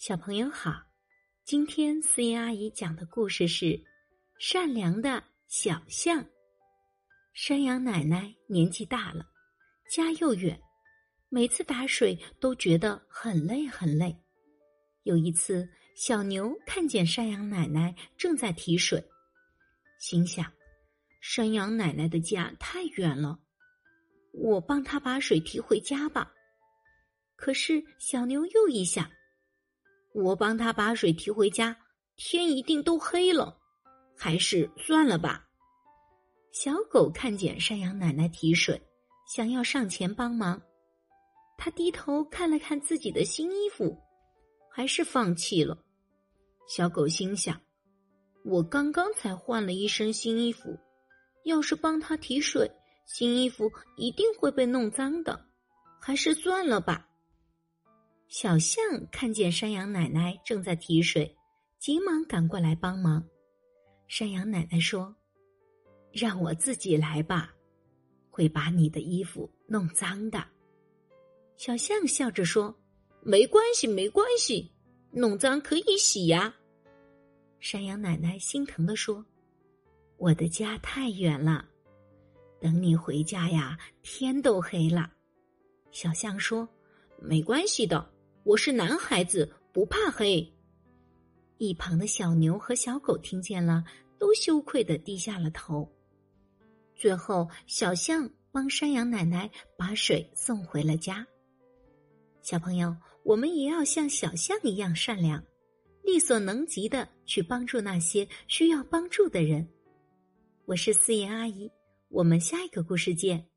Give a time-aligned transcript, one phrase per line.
[0.00, 0.82] 小朋友好，
[1.44, 3.66] 今天思妍阿姨讲的故事是
[4.38, 6.24] 《善良的小象》。
[7.34, 9.26] 山羊奶奶年纪大了，
[9.90, 10.58] 家又远，
[11.28, 14.16] 每次打水都觉得很累很累。
[15.02, 19.06] 有一次，小牛看见山羊奶奶正在提水，
[19.98, 20.50] 心想：
[21.20, 23.38] 山羊奶奶的家太远了，
[24.32, 26.32] 我帮她把水提回家吧。
[27.36, 29.06] 可是小牛又一想。
[30.12, 31.76] 我帮他把水提回家，
[32.16, 33.56] 天一定都黑了，
[34.16, 35.46] 还是算了吧。
[36.52, 38.80] 小狗看见山羊奶奶提水，
[39.32, 40.60] 想要上前帮忙，
[41.56, 43.96] 他低头看了看自己的新衣服，
[44.68, 45.78] 还是放弃了。
[46.66, 47.60] 小狗心想：
[48.44, 50.76] 我刚刚才换了一身新衣服，
[51.44, 52.68] 要是帮他提水，
[53.06, 55.46] 新衣服一定会被弄脏的，
[56.00, 57.06] 还是算了吧。
[58.30, 58.80] 小象
[59.10, 61.36] 看见山羊奶奶正在提水，
[61.80, 63.26] 急忙赶过来帮忙。
[64.06, 65.12] 山羊奶奶说
[66.14, 67.52] ：“让我自己来吧，
[68.30, 70.46] 会把你的衣服弄脏的。”
[71.58, 72.72] 小象笑着说
[73.20, 74.70] ：“没关系，没关系，
[75.10, 76.54] 弄脏可以洗呀。”
[77.58, 79.26] 山羊奶奶心疼的说
[80.18, 81.68] ：“我的家太远了，
[82.60, 85.12] 等你回家呀，天都黑了。”
[85.90, 86.68] 小象说
[87.18, 88.08] ：“没关系的。”
[88.42, 90.50] 我是男孩子，不怕黑。
[91.58, 93.84] 一旁的小牛和小狗听见了，
[94.18, 95.86] 都羞愧的低下了头。
[96.96, 101.26] 最后，小象帮山羊奶奶把水送回了家。
[102.40, 105.44] 小朋友，我们也要像小象一样善良，
[106.02, 109.68] 力所能及的去帮助那些需要帮助的人。
[110.64, 111.70] 我是思妍阿姨，
[112.08, 113.49] 我们下一个故事见。